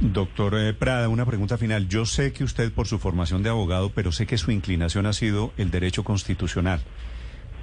[0.00, 1.88] Doctor eh, Prada, una pregunta final.
[1.88, 5.14] Yo sé que usted por su formación de abogado, pero sé que su inclinación ha
[5.14, 6.80] sido el derecho constitucional.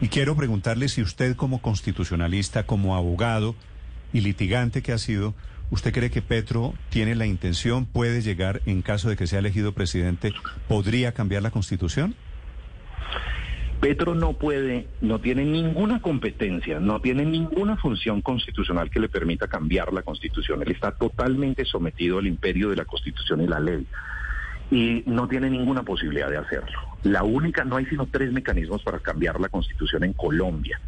[0.02, 3.56] Y quiero preguntarle si usted como constitucionalista, como abogado
[4.14, 5.36] y litigante que ha sido,
[5.70, 9.74] ¿usted cree que Petro tiene la intención, puede llegar, en caso de que sea elegido
[9.74, 10.34] presidente,
[10.68, 12.16] podría cambiar la constitución?
[13.84, 19.50] Petro no puede, no tiene ninguna competencia, no tiene ninguna función constitucional que le permita
[19.50, 20.62] cambiar la constitución.
[20.62, 23.86] Él está totalmente sometido al imperio de la constitución y la ley.
[24.72, 26.80] Y no tiene ninguna posibilidad de hacerlo.
[27.04, 30.80] La única, no hay sino tres mecanismos para cambiar la constitución en Colombia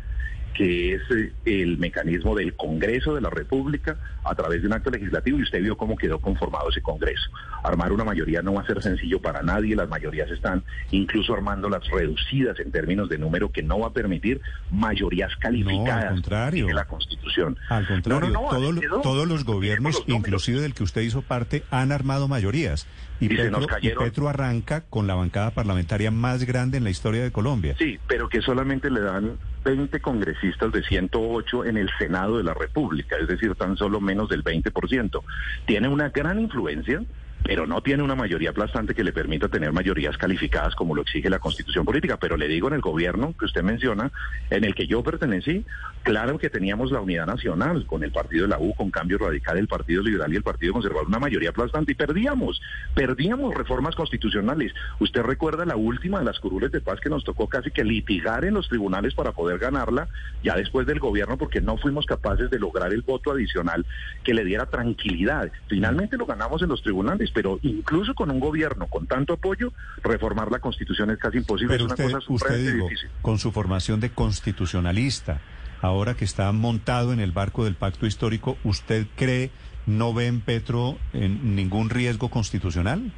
[0.55, 4.89] que es eh, el mecanismo del Congreso de la República a través de un acto
[4.89, 7.29] legislativo y usted vio cómo quedó conformado ese Congreso.
[7.63, 11.69] Armar una mayoría no va a ser sencillo para nadie, las mayorías están incluso armando
[11.69, 14.41] las reducidas en términos de número que no va a permitir
[14.71, 16.67] mayorías calificadas al contrario.
[16.67, 17.57] de la Constitución.
[17.69, 19.01] Al contrario, No, no, quedó.
[19.01, 22.87] todos los gobiernos, Los inclusive del que usted hizo parte, han armado mayorías.
[23.19, 23.51] Y, Y se.
[23.97, 27.75] Petro arranca con la bancada parlamentaria más grande en la historia de Colombia.
[27.77, 32.53] Sí, pero que solamente le dan 20 congresistas de 108 en el Senado de la
[32.53, 35.23] República, es decir, tan solo menos del 20%.
[35.65, 37.03] Tiene una gran influencia,
[37.45, 41.29] pero no tiene una mayoría aplastante que le permita tener mayorías calificadas como lo exige
[41.29, 42.17] la Constitución Política.
[42.17, 44.11] Pero le digo, en el gobierno que usted menciona,
[44.49, 45.63] en el que yo pertenecí,
[46.01, 49.59] claro que teníamos la unidad nacional con el partido de la U, con Cambio Radical,
[49.59, 52.59] el Partido Liberal y el Partido Conservador, una mayoría aplastante y perdíamos,
[52.95, 54.73] perdíamos reformas constitucionales.
[54.99, 58.43] Usted recuerda la última de las curules de paz que nos tocó casi que litigar
[58.43, 60.07] en los tribunales para poder ganarla
[60.43, 63.85] ya después del gobierno porque no fuimos capaces de lograr el voto adicional
[64.23, 65.51] que le diera tranquilidad.
[65.67, 70.49] Finalmente lo ganamos en los tribunales, pero incluso con un gobierno con tanto apoyo, reformar
[70.51, 71.73] la constitución es casi imposible.
[71.73, 73.09] Pero es usted, una cosa usted digo, difícil.
[73.21, 75.41] con su formación de constitucionalista,
[75.81, 79.51] ahora que está montado en el barco del pacto histórico, ¿usted cree,
[79.85, 83.11] no ve en Petro en ningún riesgo constitucional?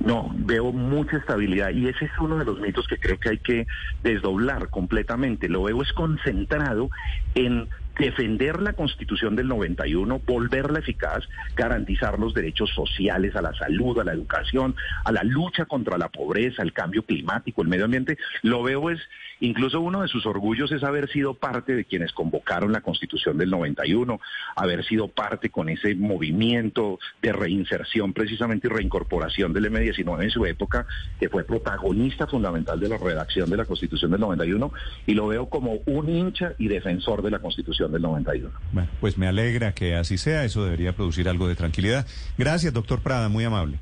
[0.00, 3.38] No, veo mucha estabilidad y ese es uno de los mitos que creo que hay
[3.38, 3.68] que
[4.02, 5.48] desdoblar completamente.
[5.48, 6.90] Lo veo es concentrado
[7.36, 7.68] en
[7.98, 11.24] defender la constitución del 91, volverla eficaz,
[11.54, 14.74] garantizar los derechos sociales a la salud, a la educación,
[15.04, 18.18] a la lucha contra la pobreza, el cambio climático, el medio ambiente.
[18.42, 19.00] Lo veo es,
[19.40, 23.50] incluso uno de sus orgullos es haber sido parte de quienes convocaron la constitución del
[23.50, 24.20] 91,
[24.56, 30.46] haber sido parte con ese movimiento de reinserción precisamente y reincorporación del M19 en su
[30.46, 30.86] época,
[31.20, 34.72] que fue protagonista fundamental de la redacción de la constitución del 91,
[35.06, 38.50] y lo veo como un hincha y defensor de la constitución del 91.
[38.72, 42.06] Bueno, pues me alegra que así sea, eso debería producir algo de tranquilidad.
[42.38, 43.78] Gracias, doctor Prada, muy amable.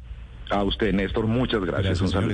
[0.51, 1.85] A usted, Néstor, muchas gracias.
[1.85, 2.29] Gracias, Un saludo.